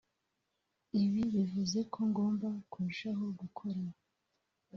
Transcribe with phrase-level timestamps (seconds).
[1.03, 3.81] ibi bivuze ko ngomba kurushaho gukora